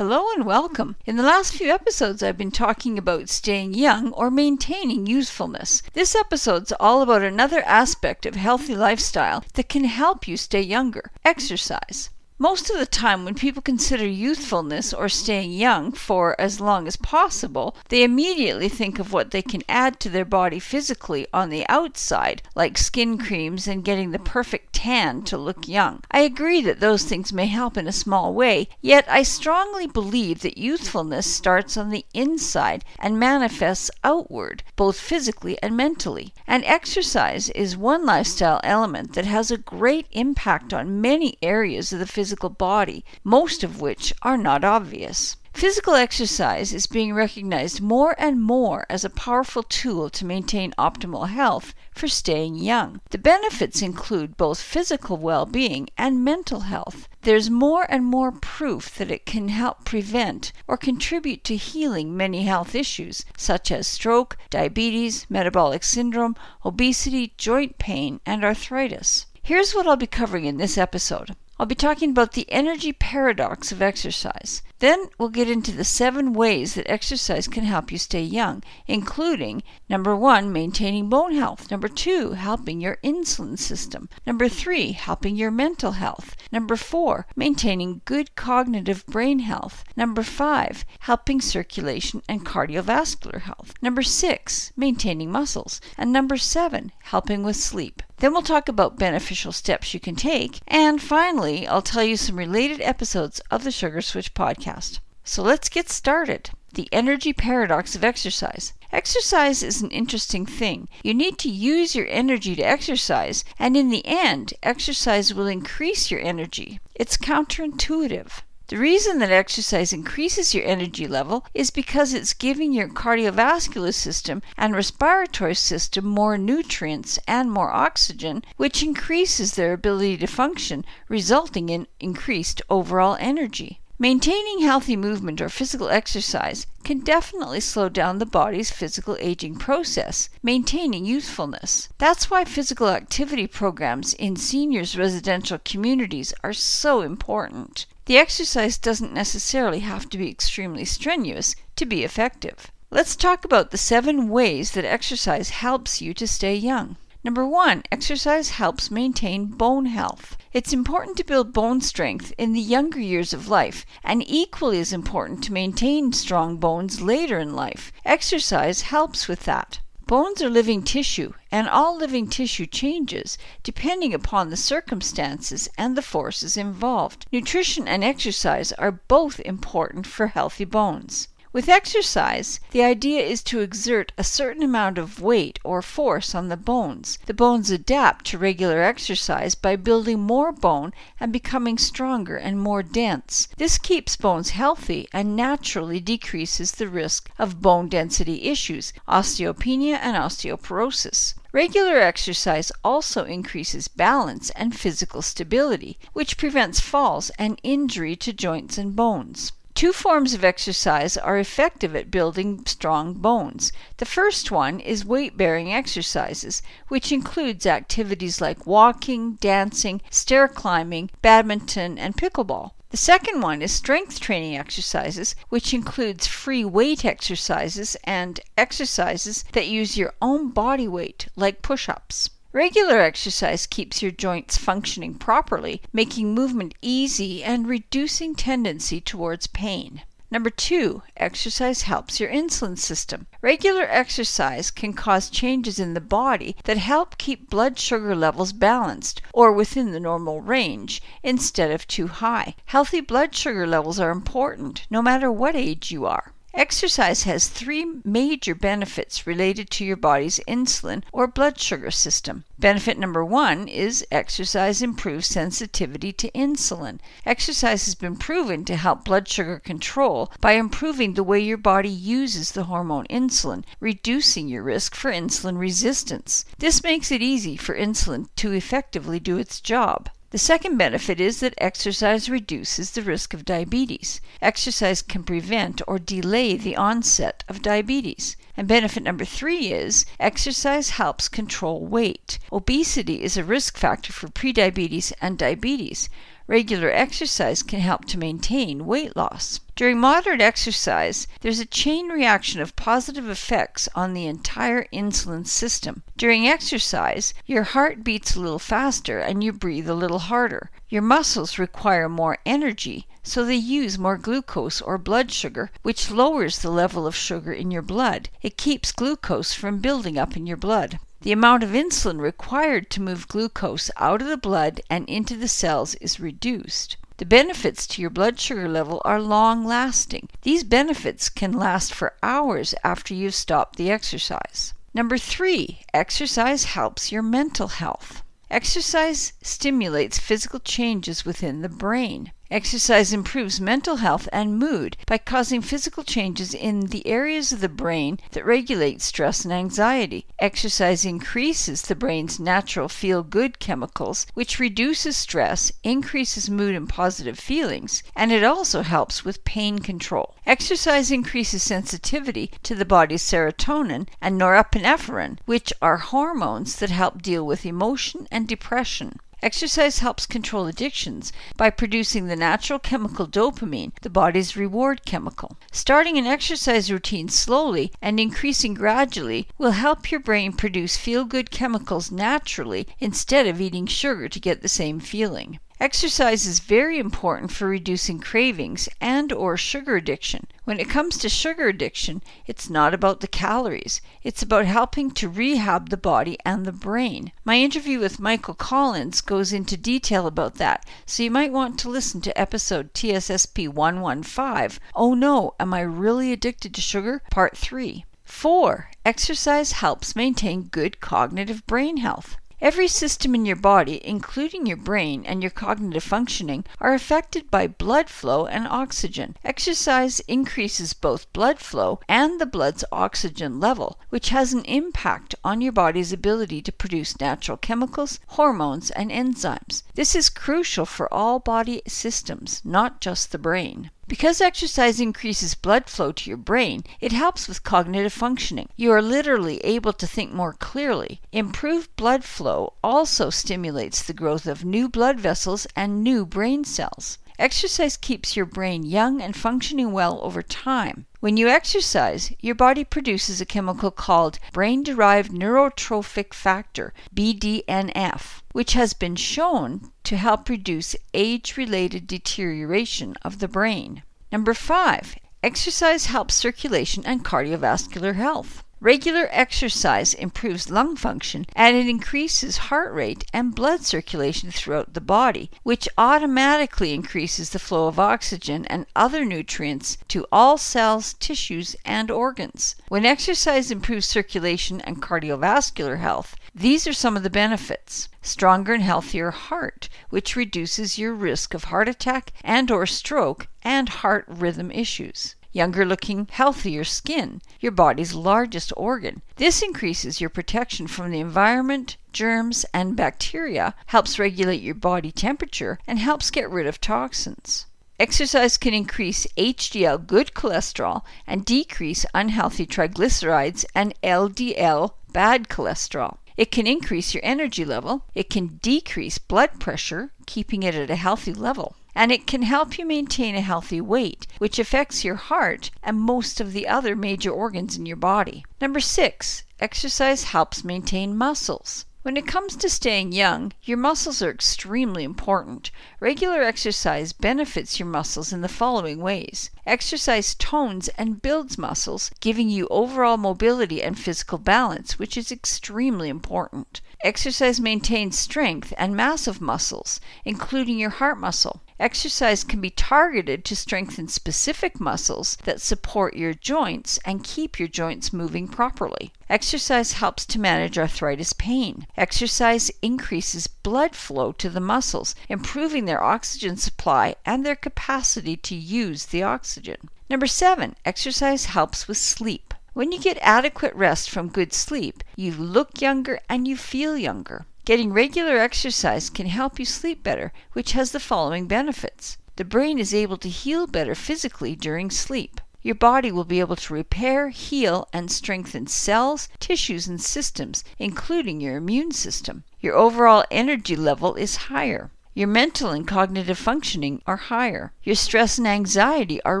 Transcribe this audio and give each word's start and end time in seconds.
Hello 0.00 0.32
and 0.34 0.46
welcome. 0.46 0.96
In 1.04 1.16
the 1.16 1.22
last 1.22 1.52
few 1.52 1.70
episodes, 1.70 2.22
I've 2.22 2.38
been 2.38 2.50
talking 2.50 2.96
about 2.96 3.28
staying 3.28 3.74
young 3.74 4.12
or 4.12 4.30
maintaining 4.30 5.06
usefulness. 5.06 5.82
This 5.92 6.14
episode's 6.14 6.72
all 6.80 7.02
about 7.02 7.20
another 7.20 7.60
aspect 7.64 8.24
of 8.24 8.34
healthy 8.34 8.74
lifestyle 8.74 9.44
that 9.52 9.68
can 9.68 9.84
help 9.84 10.26
you 10.26 10.38
stay 10.38 10.62
younger 10.62 11.10
exercise. 11.22 12.08
Most 12.42 12.70
of 12.70 12.78
the 12.78 12.86
time, 12.86 13.26
when 13.26 13.34
people 13.34 13.60
consider 13.60 14.06
youthfulness 14.06 14.94
or 14.94 15.10
staying 15.10 15.52
young 15.52 15.92
for 15.92 16.40
as 16.40 16.58
long 16.58 16.88
as 16.88 16.96
possible, 16.96 17.76
they 17.90 18.02
immediately 18.02 18.70
think 18.70 18.98
of 18.98 19.12
what 19.12 19.30
they 19.30 19.42
can 19.42 19.60
add 19.68 20.00
to 20.00 20.08
their 20.08 20.24
body 20.24 20.58
physically 20.58 21.26
on 21.34 21.50
the 21.50 21.68
outside, 21.68 22.42
like 22.54 22.78
skin 22.78 23.18
creams 23.18 23.68
and 23.68 23.84
getting 23.84 24.12
the 24.12 24.18
perfect 24.18 24.72
tan 24.72 25.20
to 25.24 25.36
look 25.36 25.68
young. 25.68 26.02
I 26.10 26.20
agree 26.20 26.62
that 26.62 26.80
those 26.80 27.04
things 27.04 27.30
may 27.30 27.44
help 27.44 27.76
in 27.76 27.86
a 27.86 27.92
small 27.92 28.32
way, 28.32 28.70
yet 28.80 29.04
I 29.06 29.22
strongly 29.22 29.86
believe 29.86 30.40
that 30.40 30.56
youthfulness 30.56 31.26
starts 31.26 31.76
on 31.76 31.90
the 31.90 32.06
inside 32.14 32.86
and 32.98 33.20
manifests 33.20 33.90
outward, 34.02 34.62
both 34.76 34.98
physically 34.98 35.60
and 35.62 35.76
mentally. 35.76 36.32
And 36.46 36.64
exercise 36.64 37.50
is 37.50 37.76
one 37.76 38.06
lifestyle 38.06 38.62
element 38.64 39.12
that 39.12 39.26
has 39.26 39.50
a 39.50 39.58
great 39.58 40.06
impact 40.12 40.72
on 40.72 41.02
many 41.02 41.36
areas 41.42 41.92
of 41.92 41.98
the 41.98 42.06
physical 42.06 42.29
physical 42.30 42.48
body, 42.48 43.04
most 43.24 43.64
of 43.64 43.80
which 43.80 44.12
are 44.22 44.36
not 44.36 44.62
obvious. 44.62 45.36
Physical 45.52 45.94
exercise 45.96 46.72
is 46.72 46.86
being 46.86 47.12
recognized 47.12 47.80
more 47.80 48.14
and 48.18 48.40
more 48.40 48.86
as 48.88 49.04
a 49.04 49.10
powerful 49.10 49.64
tool 49.64 50.08
to 50.10 50.24
maintain 50.24 50.72
optimal 50.78 51.28
health 51.28 51.74
for 51.92 52.06
staying 52.06 52.54
young. 52.54 53.00
The 53.10 53.18
benefits 53.18 53.82
include 53.82 54.36
both 54.36 54.60
physical 54.60 55.16
well 55.16 55.44
being 55.44 55.88
and 55.98 56.24
mental 56.24 56.60
health. 56.60 57.08
There's 57.22 57.50
more 57.50 57.84
and 57.88 58.04
more 58.04 58.30
proof 58.30 58.94
that 58.94 59.10
it 59.10 59.26
can 59.26 59.48
help 59.48 59.84
prevent 59.84 60.52
or 60.68 60.76
contribute 60.76 61.42
to 61.42 61.56
healing 61.56 62.16
many 62.16 62.44
health 62.44 62.76
issues 62.76 63.24
such 63.36 63.72
as 63.72 63.88
stroke, 63.88 64.36
diabetes, 64.50 65.26
metabolic 65.28 65.82
syndrome, 65.82 66.36
obesity, 66.64 67.34
joint 67.36 67.76
pain, 67.78 68.20
and 68.24 68.44
arthritis. 68.44 69.26
Here's 69.42 69.74
what 69.74 69.88
I'll 69.88 69.96
be 69.96 70.06
covering 70.06 70.44
in 70.44 70.58
this 70.58 70.78
episode. 70.78 71.34
I'll 71.60 71.66
be 71.66 71.74
talking 71.74 72.08
about 72.08 72.32
the 72.32 72.50
energy 72.50 72.90
paradox 72.90 73.70
of 73.70 73.82
exercise. 73.82 74.62
Then 74.78 75.10
we'll 75.18 75.28
get 75.28 75.50
into 75.50 75.72
the 75.72 75.84
seven 75.84 76.32
ways 76.32 76.72
that 76.72 76.90
exercise 76.90 77.46
can 77.46 77.64
help 77.64 77.92
you 77.92 77.98
stay 77.98 78.22
young, 78.22 78.62
including 78.86 79.62
number 79.86 80.16
one, 80.16 80.54
maintaining 80.54 81.10
bone 81.10 81.34
health, 81.34 81.70
number 81.70 81.86
two, 81.86 82.30
helping 82.32 82.80
your 82.80 82.96
insulin 83.04 83.58
system, 83.58 84.08
number 84.26 84.48
three, 84.48 84.92
helping 84.92 85.36
your 85.36 85.50
mental 85.50 85.92
health, 85.92 86.34
number 86.50 86.76
four, 86.76 87.26
maintaining 87.36 88.00
good 88.06 88.34
cognitive 88.36 89.04
brain 89.04 89.40
health, 89.40 89.84
number 89.94 90.22
five, 90.22 90.86
helping 91.00 91.42
circulation 91.42 92.22
and 92.26 92.46
cardiovascular 92.46 93.42
health, 93.42 93.74
number 93.82 94.02
six, 94.02 94.72
maintaining 94.78 95.30
muscles, 95.30 95.78
and 95.98 96.10
number 96.10 96.38
seven, 96.38 96.90
helping 97.00 97.42
with 97.42 97.56
sleep. 97.56 98.02
Then 98.20 98.34
we'll 98.34 98.42
talk 98.42 98.68
about 98.68 98.98
beneficial 98.98 99.50
steps 99.50 99.94
you 99.94 100.00
can 100.00 100.14
take, 100.14 100.60
and 100.68 101.00
finally, 101.00 101.66
I'll 101.66 101.80
tell 101.80 102.04
you 102.04 102.18
some 102.18 102.36
related 102.36 102.82
episodes 102.82 103.40
of 103.50 103.64
the 103.64 103.70
Sugar 103.70 104.02
Switch 104.02 104.34
podcast. 104.34 105.00
So 105.24 105.42
let's 105.42 105.70
get 105.70 105.88
started. 105.88 106.50
The 106.74 106.86
energy 106.92 107.32
paradox 107.32 107.96
of 107.96 108.04
exercise. 108.04 108.74
Exercise 108.92 109.62
is 109.62 109.80
an 109.80 109.90
interesting 109.90 110.44
thing. 110.44 110.86
You 111.02 111.14
need 111.14 111.38
to 111.38 111.48
use 111.48 111.94
your 111.94 112.08
energy 112.08 112.54
to 112.56 112.62
exercise, 112.62 113.42
and 113.58 113.74
in 113.74 113.88
the 113.88 114.04
end, 114.04 114.52
exercise 114.62 115.32
will 115.32 115.46
increase 115.46 116.10
your 116.10 116.20
energy. 116.20 116.78
It's 116.94 117.16
counterintuitive. 117.16 118.42
The 118.70 118.78
reason 118.78 119.18
that 119.18 119.32
exercise 119.32 119.92
increases 119.92 120.54
your 120.54 120.64
energy 120.64 121.08
level 121.08 121.44
is 121.52 121.72
because 121.72 122.14
it's 122.14 122.32
giving 122.32 122.72
your 122.72 122.86
cardiovascular 122.86 123.92
system 123.92 124.42
and 124.56 124.76
respiratory 124.76 125.56
system 125.56 126.04
more 126.04 126.38
nutrients 126.38 127.18
and 127.26 127.50
more 127.50 127.72
oxygen, 127.72 128.44
which 128.58 128.80
increases 128.80 129.54
their 129.54 129.72
ability 129.72 130.18
to 130.18 130.28
function, 130.28 130.84
resulting 131.08 131.68
in 131.68 131.88
increased 131.98 132.62
overall 132.70 133.16
energy. 133.18 133.80
Maintaining 133.98 134.60
healthy 134.60 134.94
movement 134.94 135.40
or 135.40 135.48
physical 135.48 135.88
exercise 135.88 136.68
can 136.84 137.00
definitely 137.00 137.58
slow 137.58 137.88
down 137.88 138.18
the 138.20 138.24
body's 138.24 138.70
physical 138.70 139.16
aging 139.18 139.56
process, 139.56 140.30
maintaining 140.44 141.04
youthfulness. 141.04 141.88
That's 141.98 142.30
why 142.30 142.44
physical 142.44 142.88
activity 142.88 143.48
programs 143.48 144.14
in 144.14 144.36
seniors' 144.36 144.96
residential 144.96 145.58
communities 145.64 146.32
are 146.44 146.52
so 146.52 147.00
important. 147.00 147.86
The 148.10 148.18
exercise 148.18 148.76
doesn't 148.76 149.14
necessarily 149.14 149.78
have 149.86 150.08
to 150.08 150.18
be 150.18 150.28
extremely 150.28 150.84
strenuous 150.84 151.54
to 151.76 151.86
be 151.86 152.02
effective. 152.02 152.72
Let's 152.90 153.14
talk 153.14 153.44
about 153.44 153.70
the 153.70 153.78
seven 153.78 154.28
ways 154.28 154.72
that 154.72 154.84
exercise 154.84 155.50
helps 155.50 156.02
you 156.02 156.12
to 156.14 156.26
stay 156.26 156.56
young. 156.56 156.96
Number 157.22 157.46
one, 157.46 157.84
exercise 157.92 158.50
helps 158.50 158.90
maintain 158.90 159.44
bone 159.46 159.86
health. 159.86 160.36
It's 160.52 160.72
important 160.72 161.18
to 161.18 161.24
build 161.24 161.52
bone 161.52 161.80
strength 161.82 162.32
in 162.36 162.52
the 162.52 162.60
younger 162.60 162.98
years 162.98 163.32
of 163.32 163.46
life, 163.46 163.86
and 164.02 164.24
equally 164.26 164.80
as 164.80 164.92
important 164.92 165.44
to 165.44 165.52
maintain 165.52 166.12
strong 166.12 166.56
bones 166.56 167.00
later 167.00 167.38
in 167.38 167.54
life. 167.54 167.92
Exercise 168.04 168.80
helps 168.80 169.28
with 169.28 169.44
that. 169.44 169.78
Bones 170.10 170.42
are 170.42 170.50
living 170.50 170.82
tissue, 170.82 171.34
and 171.52 171.68
all 171.68 171.96
living 171.96 172.26
tissue 172.26 172.66
changes 172.66 173.38
depending 173.62 174.12
upon 174.12 174.50
the 174.50 174.56
circumstances 174.56 175.68
and 175.78 175.96
the 175.96 176.02
forces 176.02 176.56
involved. 176.56 177.26
Nutrition 177.30 177.86
and 177.86 178.02
exercise 178.02 178.72
are 178.72 178.90
both 178.90 179.38
important 179.38 180.08
for 180.08 180.26
healthy 180.26 180.64
bones. 180.64 181.28
With 181.52 181.68
exercise, 181.68 182.60
the 182.70 182.84
idea 182.84 183.22
is 183.22 183.42
to 183.42 183.58
exert 183.58 184.12
a 184.16 184.22
certain 184.22 184.62
amount 184.62 184.98
of 184.98 185.20
weight 185.20 185.58
or 185.64 185.82
force 185.82 186.32
on 186.32 186.46
the 186.46 186.56
bones. 186.56 187.18
The 187.26 187.34
bones 187.34 187.72
adapt 187.72 188.26
to 188.26 188.38
regular 188.38 188.80
exercise 188.80 189.56
by 189.56 189.74
building 189.74 190.20
more 190.20 190.52
bone 190.52 190.92
and 191.18 191.32
becoming 191.32 191.76
stronger 191.76 192.36
and 192.36 192.60
more 192.60 192.84
dense. 192.84 193.48
This 193.56 193.78
keeps 193.78 194.14
bones 194.14 194.50
healthy 194.50 195.08
and 195.12 195.34
naturally 195.34 195.98
decreases 195.98 196.70
the 196.70 196.86
risk 196.86 197.28
of 197.36 197.60
bone 197.60 197.88
density 197.88 198.44
issues, 198.44 198.92
osteopenia 199.08 199.98
and 200.00 200.16
osteoporosis. 200.16 201.34
Regular 201.50 201.96
exercise 201.96 202.70
also 202.84 203.24
increases 203.24 203.88
balance 203.88 204.50
and 204.50 204.78
physical 204.78 205.20
stability, 205.20 205.98
which 206.12 206.36
prevents 206.36 206.78
falls 206.78 207.30
and 207.30 207.60
injury 207.64 208.14
to 208.14 208.32
joints 208.32 208.78
and 208.78 208.94
bones. 208.94 209.50
Two 209.80 209.94
forms 209.94 210.34
of 210.34 210.44
exercise 210.44 211.16
are 211.16 211.38
effective 211.38 211.96
at 211.96 212.10
building 212.10 212.66
strong 212.66 213.14
bones. 213.14 213.72
The 213.96 214.04
first 214.04 214.50
one 214.50 214.78
is 214.78 215.06
weight 215.06 215.38
bearing 215.38 215.72
exercises, 215.72 216.60
which 216.88 217.10
includes 217.10 217.64
activities 217.64 218.42
like 218.42 218.66
walking, 218.66 219.36
dancing, 219.36 220.02
stair 220.10 220.48
climbing, 220.48 221.08
badminton, 221.22 221.96
and 221.96 222.14
pickleball. 222.14 222.72
The 222.90 222.98
second 222.98 223.40
one 223.40 223.62
is 223.62 223.72
strength 223.72 224.20
training 224.20 224.54
exercises, 224.54 225.34
which 225.48 225.72
includes 225.72 226.26
free 226.26 226.62
weight 226.62 227.06
exercises 227.06 227.96
and 228.04 228.38
exercises 228.58 229.46
that 229.52 229.66
use 229.66 229.96
your 229.96 230.12
own 230.20 230.50
body 230.50 230.88
weight, 230.88 231.28
like 231.36 231.62
push 231.62 231.88
ups. 231.88 232.28
Regular 232.52 232.98
exercise 232.98 233.64
keeps 233.64 234.02
your 234.02 234.10
joints 234.10 234.56
functioning 234.56 235.14
properly, 235.14 235.80
making 235.92 236.34
movement 236.34 236.74
easy 236.82 237.44
and 237.44 237.68
reducing 237.68 238.34
tendency 238.34 239.00
towards 239.00 239.46
pain. 239.46 240.02
Number 240.32 240.50
two, 240.50 241.02
exercise 241.16 241.82
helps 241.82 242.18
your 242.18 242.28
insulin 242.28 242.76
system. 242.76 243.28
Regular 243.40 243.84
exercise 243.84 244.72
can 244.72 244.94
cause 244.94 245.30
changes 245.30 245.78
in 245.78 245.94
the 245.94 246.00
body 246.00 246.56
that 246.64 246.76
help 246.76 247.18
keep 247.18 247.50
blood 247.50 247.78
sugar 247.78 248.16
levels 248.16 248.52
balanced 248.52 249.22
or 249.32 249.52
within 249.52 249.92
the 249.92 250.00
normal 250.00 250.40
range 250.40 251.00
instead 251.22 251.70
of 251.70 251.86
too 251.86 252.08
high. 252.08 252.56
Healthy 252.64 253.02
blood 253.02 253.32
sugar 253.32 253.64
levels 253.64 254.00
are 254.00 254.10
important 254.10 254.88
no 254.90 255.00
matter 255.00 255.30
what 255.30 255.54
age 255.54 255.92
you 255.92 256.04
are. 256.04 256.32
Exercise 256.54 257.22
has 257.22 257.46
three 257.46 257.86
major 258.04 258.56
benefits 258.56 259.24
related 259.24 259.70
to 259.70 259.84
your 259.84 259.96
body's 259.96 260.40
insulin 260.48 261.04
or 261.12 261.28
blood 261.28 261.60
sugar 261.60 261.92
system. 261.92 262.44
Benefit 262.58 262.98
number 262.98 263.24
one 263.24 263.68
is 263.68 264.04
exercise 264.10 264.82
improves 264.82 265.28
sensitivity 265.28 266.12
to 266.12 266.28
insulin. 266.32 266.98
Exercise 267.24 267.84
has 267.84 267.94
been 267.94 268.16
proven 268.16 268.64
to 268.64 268.74
help 268.74 269.04
blood 269.04 269.28
sugar 269.28 269.60
control 269.60 270.32
by 270.40 270.52
improving 270.52 271.14
the 271.14 271.22
way 271.22 271.38
your 271.38 271.56
body 271.56 271.88
uses 271.88 272.50
the 272.50 272.64
hormone 272.64 273.06
insulin, 273.06 273.62
reducing 273.78 274.48
your 274.48 274.64
risk 274.64 274.96
for 274.96 275.12
insulin 275.12 275.56
resistance. 275.56 276.44
This 276.58 276.82
makes 276.82 277.12
it 277.12 277.22
easy 277.22 277.56
for 277.56 277.76
insulin 277.76 278.28
to 278.36 278.50
effectively 278.50 279.20
do 279.20 279.38
its 279.38 279.60
job. 279.60 280.10
The 280.30 280.38
second 280.38 280.76
benefit 280.76 281.20
is 281.20 281.40
that 281.40 281.54
exercise 281.58 282.30
reduces 282.30 282.92
the 282.92 283.02
risk 283.02 283.34
of 283.34 283.44
diabetes. 283.44 284.20
Exercise 284.40 285.02
can 285.02 285.24
prevent 285.24 285.82
or 285.88 285.98
delay 285.98 286.56
the 286.56 286.76
onset 286.76 287.42
of 287.48 287.62
diabetes. 287.62 288.36
And 288.56 288.68
benefit 288.68 289.02
number 289.02 289.24
three 289.24 289.72
is 289.72 290.06
exercise 290.20 290.90
helps 290.90 291.26
control 291.28 291.84
weight. 291.84 292.38
Obesity 292.52 293.22
is 293.22 293.36
a 293.36 293.42
risk 293.42 293.76
factor 293.76 294.12
for 294.12 294.28
prediabetes 294.28 295.12
and 295.20 295.36
diabetes. 295.36 296.08
Regular 296.50 296.90
exercise 296.90 297.62
can 297.62 297.78
help 297.78 298.06
to 298.06 298.18
maintain 298.18 298.84
weight 298.84 299.14
loss. 299.14 299.60
During 299.76 300.00
moderate 300.00 300.40
exercise, 300.40 301.28
there's 301.42 301.60
a 301.60 301.64
chain 301.64 302.08
reaction 302.08 302.60
of 302.60 302.74
positive 302.74 303.28
effects 303.28 303.88
on 303.94 304.14
the 304.14 304.26
entire 304.26 304.88
insulin 304.92 305.46
system. 305.46 306.02
During 306.16 306.48
exercise, 306.48 307.34
your 307.46 307.62
heart 307.62 308.02
beats 308.02 308.34
a 308.34 308.40
little 308.40 308.58
faster 308.58 309.20
and 309.20 309.44
you 309.44 309.52
breathe 309.52 309.88
a 309.88 309.94
little 309.94 310.18
harder. 310.18 310.72
Your 310.88 311.02
muscles 311.02 311.56
require 311.56 312.08
more 312.08 312.38
energy, 312.44 313.06
so 313.22 313.44
they 313.44 313.54
use 313.54 313.96
more 313.96 314.18
glucose 314.18 314.80
or 314.80 314.98
blood 314.98 315.30
sugar, 315.30 315.70
which 315.82 316.10
lowers 316.10 316.58
the 316.58 316.70
level 316.70 317.06
of 317.06 317.14
sugar 317.14 317.52
in 317.52 317.70
your 317.70 317.82
blood. 317.82 318.28
It 318.42 318.56
keeps 318.56 318.90
glucose 318.90 319.54
from 319.54 319.78
building 319.78 320.18
up 320.18 320.36
in 320.36 320.48
your 320.48 320.56
blood. 320.56 320.98
The 321.22 321.32
amount 321.32 321.62
of 321.62 321.70
insulin 321.70 322.18
required 322.18 322.88
to 322.90 323.02
move 323.02 323.28
glucose 323.28 323.90
out 323.98 324.22
of 324.22 324.28
the 324.28 324.38
blood 324.38 324.80
and 324.88 325.06
into 325.06 325.36
the 325.36 325.48
cells 325.48 325.94
is 325.96 326.18
reduced. 326.18 326.96
The 327.18 327.26
benefits 327.26 327.86
to 327.88 328.00
your 328.00 328.08
blood 328.08 328.40
sugar 328.40 328.66
level 328.66 329.02
are 329.04 329.20
long 329.20 329.66
lasting. 329.66 330.30
These 330.40 330.64
benefits 330.64 331.28
can 331.28 331.52
last 331.52 331.92
for 331.92 332.14
hours 332.22 332.74
after 332.82 333.12
you've 333.12 333.34
stopped 333.34 333.76
the 333.76 333.90
exercise. 333.90 334.72
Number 334.94 335.18
three, 335.18 335.82
exercise 335.92 336.64
helps 336.64 337.12
your 337.12 337.22
mental 337.22 337.68
health. 337.68 338.22
Exercise 338.50 339.34
stimulates 339.42 340.18
physical 340.18 340.58
changes 340.58 341.26
within 341.26 341.60
the 341.60 341.68
brain. 341.68 342.32
Exercise 342.52 343.12
improves 343.12 343.60
mental 343.60 343.98
health 343.98 344.28
and 344.32 344.58
mood 344.58 344.96
by 345.06 345.16
causing 345.16 345.62
physical 345.62 346.02
changes 346.02 346.52
in 346.52 346.86
the 346.86 347.06
areas 347.06 347.52
of 347.52 347.60
the 347.60 347.68
brain 347.68 348.18
that 348.32 348.44
regulate 348.44 349.00
stress 349.00 349.44
and 349.44 349.54
anxiety. 349.54 350.26
Exercise 350.40 351.04
increases 351.04 351.82
the 351.82 351.94
brain's 351.94 352.40
natural 352.40 352.88
feel 352.88 353.22
good 353.22 353.60
chemicals, 353.60 354.26
which 354.34 354.58
reduces 354.58 355.16
stress, 355.16 355.70
increases 355.84 356.50
mood 356.50 356.74
and 356.74 356.88
positive 356.88 357.38
feelings, 357.38 358.02
and 358.16 358.32
it 358.32 358.42
also 358.42 358.82
helps 358.82 359.24
with 359.24 359.44
pain 359.44 359.78
control. 359.78 360.34
Exercise 360.44 361.12
increases 361.12 361.62
sensitivity 361.62 362.50
to 362.64 362.74
the 362.74 362.84
body's 362.84 363.22
serotonin 363.22 364.08
and 364.20 364.40
norepinephrine, 364.40 365.38
which 365.46 365.72
are 365.80 365.98
hormones 365.98 366.74
that 366.80 366.90
help 366.90 367.22
deal 367.22 367.46
with 367.46 367.64
emotion 367.64 368.26
and 368.32 368.48
depression. 368.48 369.20
Exercise 369.42 370.00
helps 370.00 370.26
control 370.26 370.66
addictions 370.66 371.32
by 371.56 371.70
producing 371.70 372.26
the 372.26 372.36
natural 372.36 372.78
chemical 372.78 373.26
dopamine, 373.26 373.92
the 374.02 374.10
body's 374.10 374.54
reward 374.54 375.06
chemical. 375.06 375.56
Starting 375.72 376.18
an 376.18 376.26
exercise 376.26 376.92
routine 376.92 377.28
slowly 377.28 377.90
and 378.02 378.20
increasing 378.20 378.74
gradually 378.74 379.48
will 379.56 379.70
help 379.70 380.10
your 380.10 380.20
brain 380.20 380.52
produce 380.52 380.98
feel 380.98 381.24
good 381.24 381.50
chemicals 381.50 382.10
naturally 382.10 382.86
instead 382.98 383.46
of 383.46 383.60
eating 383.60 383.86
sugar 383.86 384.28
to 384.28 384.38
get 384.38 384.60
the 384.60 384.68
same 384.68 385.00
feeling. 385.00 385.58
Exercise 385.80 386.44
is 386.44 386.60
very 386.60 386.98
important 386.98 387.50
for 387.50 387.66
reducing 387.66 388.20
cravings 388.20 388.86
and 389.00 389.32
or 389.32 389.56
sugar 389.56 389.96
addiction. 389.96 390.46
When 390.64 390.78
it 390.78 390.90
comes 390.90 391.16
to 391.16 391.30
sugar 391.30 391.68
addiction, 391.68 392.22
it's 392.46 392.68
not 392.68 392.92
about 392.92 393.20
the 393.20 393.26
calories. 393.26 394.02
It's 394.22 394.42
about 394.42 394.66
helping 394.66 395.10
to 395.12 395.28
rehab 395.30 395.88
the 395.88 395.96
body 395.96 396.36
and 396.44 396.66
the 396.66 396.72
brain. 396.72 397.32
My 397.46 397.56
interview 397.56 397.98
with 397.98 398.20
Michael 398.20 398.52
Collins 398.52 399.22
goes 399.22 399.54
into 399.54 399.78
detail 399.78 400.26
about 400.26 400.56
that, 400.56 400.84
so 401.06 401.22
you 401.22 401.30
might 401.30 401.50
want 401.50 401.78
to 401.78 401.88
listen 401.88 402.20
to 402.20 402.38
episode 402.38 402.92
TSSP 402.92 403.66
115. 403.66 404.78
Oh 404.94 405.14
no, 405.14 405.54
am 405.58 405.72
I 405.72 405.80
really 405.80 406.30
addicted 406.30 406.74
to 406.74 406.82
sugar? 406.82 407.22
Part 407.30 407.56
3. 407.56 408.04
4. 408.24 408.90
Exercise 409.06 409.72
helps 409.72 410.14
maintain 410.14 410.64
good 410.64 411.00
cognitive 411.00 411.66
brain 411.66 411.96
health. 411.96 412.36
Every 412.62 412.88
system 412.88 413.34
in 413.34 413.46
your 413.46 413.56
body, 413.56 414.02
including 414.04 414.66
your 414.66 414.76
brain 414.76 415.24
and 415.24 415.42
your 415.42 415.50
cognitive 415.50 416.04
functioning, 416.04 416.66
are 416.78 416.92
affected 416.92 417.50
by 417.50 417.66
blood 417.66 418.10
flow 418.10 418.44
and 418.44 418.68
oxygen. 418.68 419.36
Exercise 419.42 420.20
increases 420.28 420.92
both 420.92 421.32
blood 421.32 421.58
flow 421.58 422.00
and 422.06 422.38
the 422.38 422.44
blood's 422.44 422.84
oxygen 422.92 423.60
level, 423.60 423.98
which 424.10 424.28
has 424.28 424.52
an 424.52 424.64
impact 424.66 425.34
on 425.42 425.62
your 425.62 425.72
body's 425.72 426.12
ability 426.12 426.60
to 426.60 426.70
produce 426.70 427.18
natural 427.18 427.56
chemicals, 427.56 428.20
hormones, 428.26 428.90
and 428.90 429.10
enzymes. 429.10 429.82
This 429.94 430.14
is 430.14 430.28
crucial 430.28 430.84
for 430.84 431.12
all 431.12 431.38
body 431.38 431.80
systems, 431.86 432.60
not 432.62 433.00
just 433.00 433.32
the 433.32 433.38
brain. 433.38 433.90
Because 434.10 434.40
exercise 434.40 434.98
increases 434.98 435.54
blood 435.54 435.88
flow 435.88 436.10
to 436.10 436.28
your 436.28 436.36
brain, 436.36 436.82
it 437.00 437.12
helps 437.12 437.46
with 437.46 437.62
cognitive 437.62 438.12
functioning. 438.12 438.68
You 438.76 438.90
are 438.90 439.00
literally 439.00 439.58
able 439.58 439.92
to 439.92 440.04
think 440.04 440.32
more 440.32 440.52
clearly. 440.52 441.20
Improved 441.30 441.94
blood 441.94 442.24
flow 442.24 442.72
also 442.82 443.30
stimulates 443.30 444.02
the 444.02 444.12
growth 444.12 444.46
of 444.46 444.64
new 444.64 444.88
blood 444.88 445.20
vessels 445.20 445.64
and 445.76 446.02
new 446.02 446.26
brain 446.26 446.64
cells. 446.64 447.18
Exercise 447.40 447.96
keeps 447.96 448.36
your 448.36 448.44
brain 448.44 448.82
young 448.82 449.22
and 449.22 449.34
functioning 449.34 449.92
well 449.92 450.20
over 450.22 450.42
time. 450.42 451.06
When 451.20 451.38
you 451.38 451.48
exercise, 451.48 452.34
your 452.40 452.54
body 452.54 452.84
produces 452.84 453.40
a 453.40 453.46
chemical 453.46 453.90
called 453.90 454.38
brain 454.52 454.82
derived 454.82 455.32
neurotrophic 455.32 456.34
factor, 456.34 456.92
BDNF, 457.16 458.42
which 458.52 458.74
has 458.74 458.92
been 458.92 459.16
shown 459.16 459.90
to 460.04 460.18
help 460.18 460.50
reduce 460.50 460.94
age 461.14 461.56
related 461.56 462.06
deterioration 462.06 463.16
of 463.22 463.38
the 463.38 463.48
brain. 463.48 464.02
Number 464.30 464.52
five, 464.52 465.16
exercise 465.42 466.06
helps 466.06 466.34
circulation 466.34 467.06
and 467.06 467.24
cardiovascular 467.24 468.16
health. 468.16 468.62
Regular 468.82 469.28
exercise 469.30 470.14
improves 470.14 470.70
lung 470.70 470.96
function 470.96 471.44
and 471.54 471.76
it 471.76 471.86
increases 471.86 472.56
heart 472.72 472.94
rate 472.94 473.24
and 473.30 473.54
blood 473.54 473.84
circulation 473.84 474.50
throughout 474.50 474.94
the 474.94 475.02
body, 475.02 475.50
which 475.64 475.86
automatically 475.98 476.94
increases 476.94 477.50
the 477.50 477.58
flow 477.58 477.88
of 477.88 478.00
oxygen 478.00 478.64
and 478.68 478.86
other 478.96 479.26
nutrients 479.26 479.98
to 480.08 480.26
all 480.32 480.56
cells, 480.56 481.12
tissues, 481.12 481.76
and 481.84 482.10
organs. 482.10 482.74
When 482.88 483.04
exercise 483.04 483.70
improves 483.70 484.06
circulation 484.06 484.80
and 484.80 485.02
cardiovascular 485.02 485.98
health, 485.98 486.34
these 486.54 486.86
are 486.86 486.94
some 486.94 487.18
of 487.18 487.22
the 487.22 487.28
benefits. 487.28 488.08
Stronger 488.22 488.72
and 488.72 488.82
healthier 488.82 489.30
heart, 489.30 489.90
which 490.08 490.36
reduces 490.36 490.98
your 490.98 491.12
risk 491.12 491.52
of 491.52 491.64
heart 491.64 491.86
attack 491.86 492.32
and 492.42 492.70
or 492.70 492.86
stroke 492.86 493.46
and 493.62 493.90
heart 493.90 494.24
rhythm 494.26 494.70
issues 494.70 495.34
younger 495.52 495.84
looking, 495.84 496.28
healthier 496.30 496.84
skin, 496.84 497.42
your 497.60 497.72
body's 497.72 498.14
largest 498.14 498.72
organ. 498.76 499.22
This 499.36 499.62
increases 499.62 500.20
your 500.20 500.30
protection 500.30 500.86
from 500.86 501.10
the 501.10 501.20
environment, 501.20 501.96
germs, 502.12 502.64
and 502.72 502.96
bacteria, 502.96 503.74
helps 503.86 504.18
regulate 504.18 504.62
your 504.62 504.74
body 504.74 505.10
temperature, 505.10 505.78
and 505.86 505.98
helps 505.98 506.30
get 506.30 506.50
rid 506.50 506.66
of 506.66 506.80
toxins. 506.80 507.66
Exercise 507.98 508.56
can 508.56 508.72
increase 508.72 509.26
HDL 509.36 510.06
good 510.06 510.32
cholesterol 510.32 511.02
and 511.26 511.44
decrease 511.44 512.06
unhealthy 512.14 512.66
triglycerides 512.66 513.64
and 513.74 513.94
LDL 514.02 514.92
bad 515.12 515.48
cholesterol. 515.48 516.16
It 516.36 516.50
can 516.50 516.66
increase 516.66 517.12
your 517.12 517.22
energy 517.22 517.64
level. 517.64 518.06
It 518.14 518.30
can 518.30 518.58
decrease 518.62 519.18
blood 519.18 519.60
pressure, 519.60 520.12
keeping 520.24 520.62
it 520.62 520.74
at 520.74 520.88
a 520.88 520.96
healthy 520.96 521.34
level 521.34 521.76
and 522.00 522.10
it 522.10 522.26
can 522.26 522.40
help 522.40 522.78
you 522.78 522.86
maintain 522.86 523.34
a 523.34 523.42
healthy 523.42 523.78
weight, 523.78 524.26
which 524.38 524.58
affects 524.58 525.04
your 525.04 525.16
heart 525.16 525.70
and 525.82 526.00
most 526.00 526.40
of 526.40 526.54
the 526.54 526.66
other 526.66 526.96
major 526.96 527.30
organs 527.30 527.76
in 527.76 527.84
your 527.84 527.94
body. 527.94 528.42
Number 528.58 528.80
six, 528.80 529.44
exercise 529.60 530.24
helps 530.24 530.64
maintain 530.64 531.14
muscles. 531.14 531.84
When 532.00 532.16
it 532.16 532.26
comes 532.26 532.56
to 532.56 532.70
staying 532.70 533.12
young, 533.12 533.52
your 533.62 533.76
muscles 533.76 534.22
are 534.22 534.30
extremely 534.30 535.04
important. 535.04 535.70
Regular 536.00 536.42
exercise 536.42 537.12
benefits 537.12 537.78
your 537.78 537.88
muscles 537.88 538.32
in 538.32 538.40
the 538.40 538.48
following 538.48 539.02
ways 539.02 539.50
exercise 539.66 540.34
tones 540.34 540.88
and 540.96 541.20
builds 541.20 541.58
muscles, 541.58 542.10
giving 542.20 542.48
you 542.48 542.66
overall 542.70 543.18
mobility 543.18 543.82
and 543.82 543.98
physical 543.98 544.38
balance, 544.38 544.98
which 544.98 545.18
is 545.18 545.30
extremely 545.30 546.08
important. 546.08 546.80
Exercise 547.04 547.60
maintains 547.60 548.18
strength 548.18 548.72
and 548.78 548.96
mass 548.96 549.26
of 549.26 549.42
muscles, 549.42 550.00
including 550.24 550.78
your 550.78 550.88
heart 550.88 551.18
muscle. 551.18 551.60
Exercise 551.80 552.44
can 552.44 552.60
be 552.60 552.68
targeted 552.68 553.42
to 553.42 553.56
strengthen 553.56 554.06
specific 554.06 554.78
muscles 554.78 555.38
that 555.44 555.62
support 555.62 556.14
your 556.14 556.34
joints 556.34 556.98
and 557.06 557.24
keep 557.24 557.58
your 557.58 557.68
joints 557.68 558.12
moving 558.12 558.46
properly. 558.46 559.14
Exercise 559.30 559.94
helps 559.94 560.26
to 560.26 560.38
manage 560.38 560.78
arthritis 560.78 561.32
pain. 561.32 561.86
Exercise 561.96 562.70
increases 562.82 563.46
blood 563.46 563.96
flow 563.96 564.30
to 564.30 564.50
the 564.50 564.60
muscles, 564.60 565.14
improving 565.30 565.86
their 565.86 566.02
oxygen 566.02 566.58
supply 566.58 567.14
and 567.24 567.46
their 567.46 567.56
capacity 567.56 568.36
to 568.36 568.54
use 568.54 569.06
the 569.06 569.22
oxygen. 569.22 569.88
Number 570.10 570.26
seven, 570.26 570.76
exercise 570.84 571.46
helps 571.46 571.88
with 571.88 571.96
sleep. 571.96 572.52
When 572.74 572.92
you 572.92 573.00
get 573.00 573.16
adequate 573.22 573.74
rest 573.74 574.10
from 574.10 574.28
good 574.28 574.52
sleep, 574.52 575.02
you 575.16 575.32
look 575.32 575.80
younger 575.80 576.20
and 576.28 576.46
you 576.46 576.58
feel 576.58 576.98
younger. 576.98 577.46
Getting 577.70 577.92
regular 577.92 578.36
exercise 578.36 579.08
can 579.08 579.26
help 579.26 579.60
you 579.60 579.64
sleep 579.64 580.02
better, 580.02 580.32
which 580.54 580.72
has 580.72 580.90
the 580.90 580.98
following 580.98 581.46
benefits. 581.46 582.18
The 582.34 582.44
brain 582.44 582.80
is 582.80 582.92
able 582.92 583.16
to 583.18 583.28
heal 583.28 583.68
better 583.68 583.94
physically 583.94 584.56
during 584.56 584.90
sleep. 584.90 585.40
Your 585.62 585.76
body 585.76 586.10
will 586.10 586.24
be 586.24 586.40
able 586.40 586.56
to 586.56 586.74
repair, 586.74 587.28
heal, 587.28 587.86
and 587.92 588.10
strengthen 588.10 588.66
cells, 588.66 589.28
tissues, 589.38 589.86
and 589.86 590.02
systems, 590.02 590.64
including 590.80 591.40
your 591.40 591.58
immune 591.58 591.92
system. 591.92 592.42
Your 592.58 592.74
overall 592.74 593.24
energy 593.30 593.76
level 593.76 594.16
is 594.16 594.50
higher. 594.50 594.90
Your 595.14 595.28
mental 595.28 595.70
and 595.70 595.86
cognitive 595.86 596.38
functioning 596.38 597.00
are 597.06 597.18
higher. 597.18 597.72
Your 597.84 597.94
stress 597.94 598.36
and 598.36 598.48
anxiety 598.48 599.22
are 599.22 599.40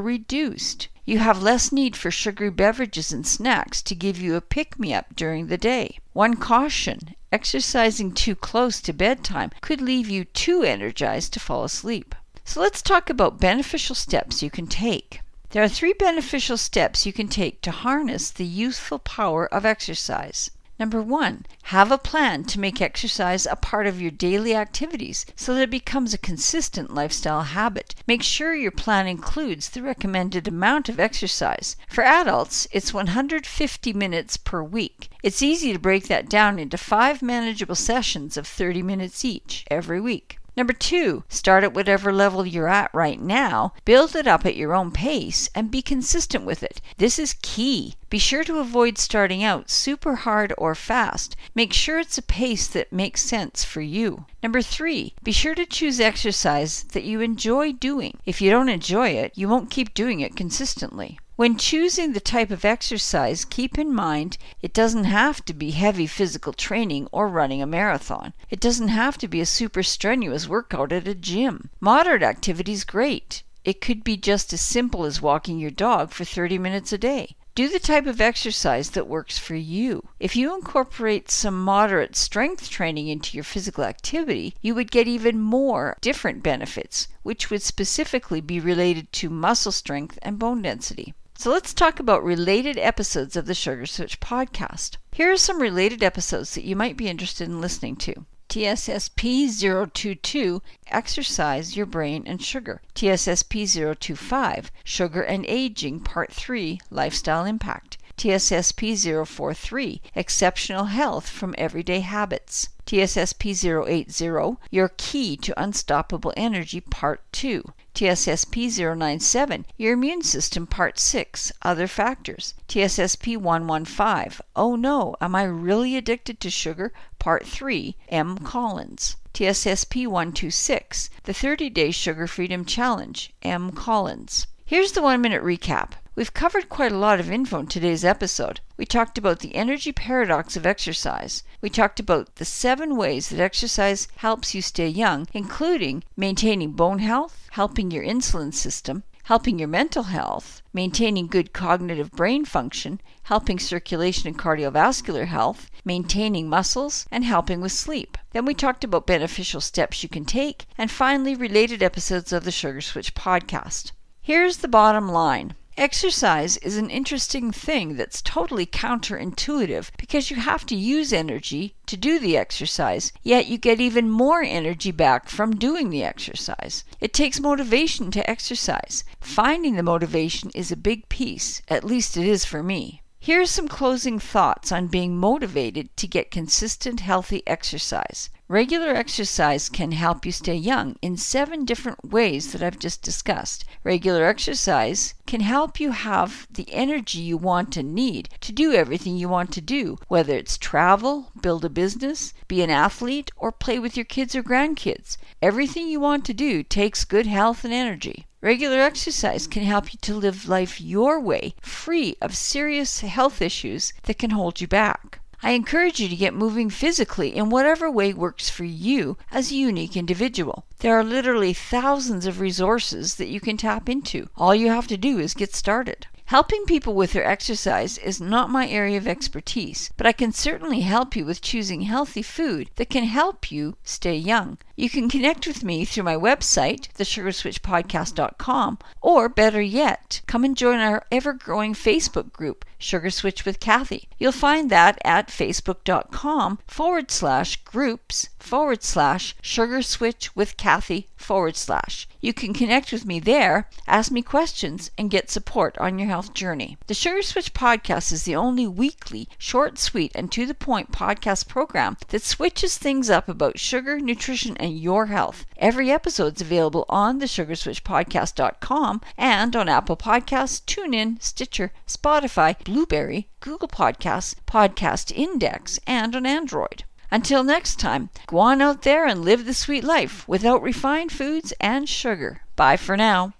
reduced. 0.00 0.86
You 1.04 1.18
have 1.18 1.42
less 1.42 1.72
need 1.72 1.96
for 1.96 2.12
sugary 2.12 2.50
beverages 2.50 3.10
and 3.10 3.26
snacks 3.26 3.82
to 3.82 3.96
give 3.96 4.20
you 4.20 4.36
a 4.36 4.40
pick 4.40 4.78
me 4.78 4.94
up 4.94 5.16
during 5.16 5.48
the 5.48 5.58
day. 5.58 5.98
One 6.12 6.36
caution 6.36 7.16
exercising 7.32 8.12
too 8.12 8.34
close 8.34 8.80
to 8.80 8.92
bedtime 8.92 9.50
could 9.60 9.80
leave 9.80 10.08
you 10.08 10.24
too 10.24 10.62
energized 10.62 11.32
to 11.32 11.40
fall 11.40 11.64
asleep. 11.64 12.14
So 12.44 12.60
let's 12.60 12.82
talk 12.82 13.08
about 13.08 13.40
beneficial 13.40 13.94
steps 13.94 14.42
you 14.42 14.50
can 14.50 14.66
take. 14.66 15.20
There 15.50 15.62
are 15.62 15.68
three 15.68 15.92
beneficial 15.92 16.56
steps 16.56 17.06
you 17.06 17.12
can 17.12 17.28
take 17.28 17.60
to 17.62 17.70
harness 17.70 18.30
the 18.30 18.44
useful 18.44 18.98
power 18.98 19.46
of 19.52 19.64
exercise. 19.64 20.50
Number 20.80 21.02
one, 21.02 21.44
have 21.64 21.92
a 21.92 21.98
plan 21.98 22.44
to 22.44 22.58
make 22.58 22.80
exercise 22.80 23.44
a 23.44 23.54
part 23.54 23.86
of 23.86 24.00
your 24.00 24.10
daily 24.10 24.54
activities 24.54 25.26
so 25.36 25.54
that 25.54 25.64
it 25.64 25.70
becomes 25.70 26.14
a 26.14 26.18
consistent 26.18 26.94
lifestyle 26.94 27.42
habit. 27.42 27.94
Make 28.06 28.22
sure 28.22 28.54
your 28.54 28.70
plan 28.70 29.06
includes 29.06 29.68
the 29.68 29.82
recommended 29.82 30.48
amount 30.48 30.88
of 30.88 30.98
exercise. 30.98 31.76
For 31.86 32.02
adults, 32.02 32.66
it's 32.72 32.94
150 32.94 33.92
minutes 33.92 34.38
per 34.38 34.62
week. 34.62 35.09
It's 35.22 35.42
easy 35.42 35.72
to 35.72 35.78
break 35.78 36.08
that 36.08 36.28
down 36.28 36.58
into 36.58 36.78
five 36.78 37.22
manageable 37.22 37.74
sessions 37.74 38.36
of 38.36 38.46
30 38.46 38.82
minutes 38.82 39.24
each 39.24 39.64
every 39.70 40.00
week. 40.00 40.38
Number 40.56 40.72
two, 40.72 41.24
start 41.28 41.62
at 41.62 41.72
whatever 41.72 42.12
level 42.12 42.44
you're 42.44 42.68
at 42.68 42.92
right 42.92 43.20
now, 43.20 43.72
build 43.84 44.16
it 44.16 44.26
up 44.26 44.44
at 44.44 44.56
your 44.56 44.74
own 44.74 44.90
pace, 44.90 45.48
and 45.54 45.70
be 45.70 45.80
consistent 45.80 46.44
with 46.44 46.62
it. 46.62 46.80
This 46.98 47.18
is 47.18 47.36
key. 47.40 47.94
Be 48.10 48.18
sure 48.18 48.44
to 48.44 48.58
avoid 48.58 48.98
starting 48.98 49.44
out 49.44 49.70
super 49.70 50.16
hard 50.16 50.52
or 50.58 50.74
fast. 50.74 51.36
Make 51.54 51.72
sure 51.72 51.98
it's 51.98 52.18
a 52.18 52.22
pace 52.22 52.66
that 52.66 52.92
makes 52.92 53.22
sense 53.22 53.62
for 53.62 53.80
you. 53.80 54.26
Number 54.42 54.60
three, 54.60 55.14
be 55.22 55.32
sure 55.32 55.54
to 55.54 55.64
choose 55.64 56.00
exercise 56.00 56.82
that 56.92 57.04
you 57.04 57.20
enjoy 57.20 57.72
doing. 57.72 58.18
If 58.26 58.40
you 58.42 58.50
don't 58.50 58.68
enjoy 58.68 59.10
it, 59.10 59.32
you 59.36 59.48
won't 59.48 59.70
keep 59.70 59.94
doing 59.94 60.20
it 60.20 60.36
consistently. 60.36 61.18
When 61.40 61.56
choosing 61.56 62.12
the 62.12 62.20
type 62.20 62.50
of 62.50 62.66
exercise, 62.66 63.46
keep 63.46 63.78
in 63.78 63.94
mind 63.94 64.36
it 64.60 64.74
doesn't 64.74 65.04
have 65.04 65.42
to 65.46 65.54
be 65.54 65.70
heavy 65.70 66.06
physical 66.06 66.52
training 66.52 67.08
or 67.12 67.28
running 67.28 67.62
a 67.62 67.66
marathon. 67.66 68.34
It 68.50 68.60
doesn't 68.60 68.88
have 68.88 69.16
to 69.16 69.26
be 69.26 69.40
a 69.40 69.46
super 69.46 69.82
strenuous 69.82 70.46
workout 70.46 70.92
at 70.92 71.08
a 71.08 71.14
gym. 71.14 71.70
Moderate 71.80 72.22
activity 72.22 72.72
is 72.72 72.84
great. 72.84 73.42
It 73.64 73.80
could 73.80 74.04
be 74.04 74.18
just 74.18 74.52
as 74.52 74.60
simple 74.60 75.06
as 75.06 75.22
walking 75.22 75.58
your 75.58 75.70
dog 75.70 76.10
for 76.10 76.26
30 76.26 76.58
minutes 76.58 76.92
a 76.92 76.98
day. 76.98 77.36
Do 77.54 77.70
the 77.70 77.78
type 77.78 78.06
of 78.06 78.20
exercise 78.20 78.90
that 78.90 79.08
works 79.08 79.38
for 79.38 79.54
you. 79.54 80.10
If 80.18 80.36
you 80.36 80.54
incorporate 80.54 81.30
some 81.30 81.64
moderate 81.64 82.16
strength 82.16 82.68
training 82.68 83.08
into 83.08 83.34
your 83.34 83.44
physical 83.44 83.84
activity, 83.84 84.56
you 84.60 84.74
would 84.74 84.90
get 84.90 85.08
even 85.08 85.40
more 85.40 85.96
different 86.02 86.42
benefits, 86.42 87.08
which 87.22 87.48
would 87.48 87.62
specifically 87.62 88.42
be 88.42 88.60
related 88.60 89.10
to 89.14 89.30
muscle 89.30 89.72
strength 89.72 90.18
and 90.20 90.38
bone 90.38 90.60
density. 90.60 91.14
So 91.40 91.50
let's 91.50 91.72
talk 91.72 91.98
about 91.98 92.22
related 92.22 92.76
episodes 92.76 93.34
of 93.34 93.46
the 93.46 93.54
Sugar 93.54 93.86
Switch 93.86 94.20
podcast. 94.20 94.98
Here 95.10 95.32
are 95.32 95.38
some 95.38 95.62
related 95.62 96.02
episodes 96.02 96.54
that 96.54 96.66
you 96.66 96.76
might 96.76 96.98
be 96.98 97.08
interested 97.08 97.48
in 97.48 97.62
listening 97.62 97.96
to. 97.96 98.26
TSSP 98.50 99.48
022 99.58 100.60
Exercise 100.88 101.78
Your 101.78 101.86
Brain 101.86 102.24
and 102.26 102.42
Sugar. 102.42 102.82
TSSP 102.94 103.96
025 103.98 104.70
Sugar 104.84 105.22
and 105.22 105.46
Aging 105.46 106.00
Part 106.00 106.30
3 106.30 106.78
Lifestyle 106.90 107.46
Impact. 107.46 107.96
TSSP 108.20 109.26
043 109.26 110.02
Exceptional 110.14 110.84
Health 110.84 111.26
from 111.26 111.54
Everyday 111.56 112.00
Habits. 112.00 112.68
TSSP 112.84 113.88
080 113.88 114.58
Your 114.70 114.90
Key 114.98 115.38
to 115.38 115.58
Unstoppable 115.58 116.34
Energy 116.36 116.82
Part 116.82 117.22
2. 117.32 117.72
TSSP 117.94 118.98
097 118.98 119.64
Your 119.78 119.94
Immune 119.94 120.20
System 120.20 120.66
Part 120.66 120.98
6 120.98 121.50
Other 121.62 121.86
Factors. 121.86 122.52
TSSP 122.68 123.38
115 123.38 124.44
Oh 124.54 124.76
no, 124.76 125.16
am 125.22 125.34
I 125.34 125.44
really 125.44 125.96
addicted 125.96 126.40
to 126.40 126.50
sugar? 126.50 126.92
Part 127.18 127.46
3 127.46 127.96
M. 128.10 128.36
Collins. 128.36 129.16
TSSP 129.32 130.06
126 130.06 131.08
The 131.24 131.32
30 131.32 131.70
Day 131.70 131.90
Sugar 131.90 132.26
Freedom 132.26 132.66
Challenge 132.66 133.32
M. 133.42 133.70
Collins. 133.70 134.46
Here's 134.66 134.92
the 134.92 135.00
one 135.00 135.22
minute 135.22 135.42
recap. 135.42 135.92
We've 136.16 136.34
covered 136.34 136.68
quite 136.68 136.90
a 136.90 136.98
lot 136.98 137.20
of 137.20 137.30
info 137.30 137.60
in 137.60 137.68
today's 137.68 138.04
episode. 138.04 138.60
We 138.76 138.84
talked 138.84 139.16
about 139.16 139.38
the 139.38 139.54
energy 139.54 139.92
paradox 139.92 140.56
of 140.56 140.66
exercise. 140.66 141.44
We 141.60 141.70
talked 141.70 142.00
about 142.00 142.34
the 142.34 142.44
seven 142.44 142.96
ways 142.96 143.28
that 143.28 143.38
exercise 143.38 144.08
helps 144.16 144.52
you 144.52 144.60
stay 144.60 144.88
young, 144.88 145.28
including 145.32 146.02
maintaining 146.16 146.72
bone 146.72 146.98
health, 146.98 147.46
helping 147.52 147.92
your 147.92 148.02
insulin 148.02 148.52
system, 148.52 149.04
helping 149.22 149.60
your 149.60 149.68
mental 149.68 150.02
health, 150.02 150.62
maintaining 150.72 151.28
good 151.28 151.52
cognitive 151.52 152.10
brain 152.10 152.44
function, 152.44 153.00
helping 153.22 153.60
circulation 153.60 154.26
and 154.26 154.36
cardiovascular 154.36 155.28
health, 155.28 155.70
maintaining 155.84 156.48
muscles, 156.48 157.06
and 157.12 157.24
helping 157.24 157.60
with 157.60 157.70
sleep. 157.70 158.18
Then 158.32 158.44
we 158.44 158.54
talked 158.54 158.82
about 158.82 159.06
beneficial 159.06 159.60
steps 159.60 160.02
you 160.02 160.08
can 160.08 160.24
take, 160.24 160.66
and 160.76 160.90
finally, 160.90 161.36
related 161.36 161.84
episodes 161.84 162.32
of 162.32 162.42
the 162.42 162.50
Sugar 162.50 162.80
Switch 162.80 163.14
podcast. 163.14 163.92
Here's 164.20 164.56
the 164.56 164.68
bottom 164.68 165.08
line 165.08 165.54
Exercise 165.76 166.56
is 166.58 166.76
an 166.76 166.90
interesting 166.90 167.52
thing 167.52 167.96
that's 167.96 168.20
totally 168.20 168.66
counterintuitive 168.66 169.90
because 169.96 170.30
you 170.30 170.36
have 170.36 170.66
to 170.66 170.74
use 170.74 171.12
energy 171.12 171.74
to 171.86 171.96
do 171.96 172.18
the 172.18 172.36
exercise, 172.36 173.12
yet 173.22 173.46
you 173.46 173.56
get 173.56 173.80
even 173.80 174.10
more 174.10 174.42
energy 174.42 174.90
back 174.90 175.28
from 175.28 175.56
doing 175.56 175.88
the 175.88 176.02
exercise. 176.02 176.84
It 177.00 177.14
takes 177.14 177.40
motivation 177.40 178.10
to 178.10 178.28
exercise. 178.28 179.04
Finding 179.20 179.76
the 179.76 179.82
motivation 179.82 180.50
is 180.54 180.72
a 180.72 180.76
big 180.76 181.08
piece, 181.08 181.62
at 181.68 181.84
least 181.84 182.16
it 182.16 182.26
is 182.26 182.44
for 182.44 182.62
me. 182.62 183.02
Here 183.18 183.42
are 183.42 183.46
some 183.46 183.68
closing 183.68 184.18
thoughts 184.18 184.72
on 184.72 184.88
being 184.88 185.16
motivated 185.16 185.96
to 185.98 186.06
get 186.06 186.30
consistent, 186.30 187.00
healthy 187.00 187.42
exercise. 187.46 188.30
Regular 188.50 188.88
exercise 188.96 189.68
can 189.68 189.92
help 189.92 190.26
you 190.26 190.32
stay 190.32 190.56
young 190.56 190.96
in 191.00 191.16
seven 191.16 191.64
different 191.64 192.10
ways 192.10 192.50
that 192.50 192.64
I've 192.64 192.80
just 192.80 193.00
discussed. 193.00 193.64
Regular 193.84 194.24
exercise 194.24 195.14
can 195.24 195.40
help 195.40 195.78
you 195.78 195.92
have 195.92 196.48
the 196.50 196.66
energy 196.72 197.20
you 197.20 197.36
want 197.36 197.76
and 197.76 197.94
need 197.94 198.28
to 198.40 198.50
do 198.50 198.72
everything 198.72 199.16
you 199.16 199.28
want 199.28 199.52
to 199.52 199.60
do, 199.60 199.98
whether 200.08 200.34
it's 200.34 200.58
travel, 200.58 201.30
build 201.40 201.64
a 201.64 201.68
business, 201.68 202.34
be 202.48 202.60
an 202.60 202.70
athlete, 202.70 203.30
or 203.36 203.52
play 203.52 203.78
with 203.78 203.96
your 203.96 204.04
kids 204.04 204.34
or 204.34 204.42
grandkids. 204.42 205.16
Everything 205.40 205.86
you 205.86 206.00
want 206.00 206.24
to 206.24 206.34
do 206.34 206.64
takes 206.64 207.04
good 207.04 207.28
health 207.28 207.64
and 207.64 207.72
energy. 207.72 208.26
Regular 208.40 208.80
exercise 208.80 209.46
can 209.46 209.62
help 209.62 209.92
you 209.92 209.98
to 210.02 210.14
live 210.16 210.48
life 210.48 210.80
your 210.80 211.20
way, 211.20 211.54
free 211.60 212.16
of 212.20 212.36
serious 212.36 212.98
health 212.98 213.40
issues 213.40 213.92
that 214.06 214.18
can 214.18 214.30
hold 214.30 214.60
you 214.60 214.66
back. 214.66 215.19
I 215.42 215.52
encourage 215.52 216.00
you 216.00 216.08
to 216.08 216.16
get 216.16 216.34
moving 216.34 216.68
physically 216.68 217.34
in 217.34 217.48
whatever 217.48 217.90
way 217.90 218.12
works 218.12 218.50
for 218.50 218.64
you 218.64 219.16
as 219.32 219.50
a 219.50 219.54
unique 219.54 219.96
individual. 219.96 220.66
There 220.80 220.98
are 220.98 221.04
literally 221.04 221.54
thousands 221.54 222.26
of 222.26 222.40
resources 222.40 223.14
that 223.14 223.28
you 223.28 223.40
can 223.40 223.56
tap 223.56 223.88
into. 223.88 224.28
All 224.36 224.54
you 224.54 224.68
have 224.68 224.86
to 224.88 224.96
do 224.96 225.18
is 225.18 225.34
get 225.34 225.54
started. 225.54 226.06
Helping 226.26 226.64
people 226.64 226.94
with 226.94 227.12
their 227.12 227.24
exercise 227.24 227.98
is 227.98 228.20
not 228.20 228.50
my 228.50 228.68
area 228.68 228.96
of 228.96 229.08
expertise, 229.08 229.90
but 229.96 230.06
I 230.06 230.12
can 230.12 230.30
certainly 230.30 230.82
help 230.82 231.16
you 231.16 231.24
with 231.24 231.40
choosing 231.40 231.80
healthy 231.80 232.22
food 232.22 232.70
that 232.76 232.88
can 232.88 233.02
help 233.02 233.50
you 233.50 233.76
stay 233.82 234.14
young. 234.14 234.58
You 234.80 234.88
can 234.88 235.10
connect 235.10 235.46
with 235.46 235.62
me 235.62 235.84
through 235.84 236.04
my 236.04 236.16
website, 236.16 236.88
thesugarswitchpodcast.com, 236.94 238.78
or 239.02 239.28
better 239.28 239.60
yet, 239.60 240.22
come 240.26 240.42
and 240.42 240.56
join 240.56 240.78
our 240.78 241.04
ever 241.12 241.34
growing 241.34 241.74
Facebook 241.74 242.32
group, 242.32 242.64
Sugar 242.78 243.10
Switch 243.10 243.44
with 243.44 243.60
Cathy. 243.60 244.08
You'll 244.18 244.32
find 244.32 244.70
that 244.70 244.98
at 245.04 245.28
facebook.com 245.28 246.60
forward 246.66 247.10
slash 247.10 247.56
groups 247.56 248.30
forward 248.38 248.82
slash 248.82 249.36
sugar 249.42 249.82
switch 249.82 250.34
with 250.34 250.56
Cathy 250.56 251.08
forward 251.14 251.56
slash. 251.56 252.08
You 252.20 252.32
can 252.32 252.52
connect 252.52 252.92
with 252.92 253.04
me 253.04 253.20
there, 253.20 253.68
ask 253.86 254.10
me 254.10 254.22
questions, 254.22 254.90
and 254.98 255.10
get 255.10 255.30
support 255.30 255.76
on 255.78 255.98
your 255.98 256.08
health 256.08 256.34
journey. 256.34 256.76
The 256.86 256.94
Sugar 256.94 257.22
Switch 257.22 257.54
podcast 257.54 258.12
is 258.12 258.24
the 258.24 258.36
only 258.36 258.66
weekly, 258.66 259.28
short, 259.38 259.78
sweet, 259.78 260.12
and 260.14 260.32
to 260.32 260.46
the 260.46 260.54
point 260.54 260.90
podcast 260.92 261.48
program 261.48 261.96
that 262.08 262.22
switches 262.22 262.78
things 262.78 263.08
up 263.08 263.28
about 263.28 263.58
sugar, 263.58 264.00
nutrition, 264.00 264.56
and 264.56 264.69
your 264.70 265.06
health. 265.06 265.44
Every 265.56 265.90
episode 265.90 266.36
is 266.36 266.42
available 266.42 266.84
on 266.88 267.20
thesugarswitchpodcast.com 267.20 269.00
and 269.18 269.56
on 269.56 269.68
Apple 269.68 269.96
Podcasts, 269.96 270.62
TuneIn, 270.64 271.22
Stitcher, 271.22 271.72
Spotify, 271.86 272.62
Blubrry, 272.64 273.28
Google 273.40 273.68
Podcasts, 273.68 274.34
Podcast 274.46 275.12
Index, 275.14 275.78
and 275.86 276.14
on 276.14 276.26
Android. 276.26 276.84
Until 277.10 277.42
next 277.42 277.80
time, 277.80 278.10
go 278.26 278.38
on 278.38 278.62
out 278.62 278.82
there 278.82 279.04
and 279.06 279.24
live 279.24 279.44
the 279.44 279.54
sweet 279.54 279.82
life 279.82 280.26
without 280.28 280.62
refined 280.62 281.10
foods 281.10 281.52
and 281.60 281.88
sugar. 281.88 282.42
Bye 282.54 282.76
for 282.76 282.96
now. 282.96 283.34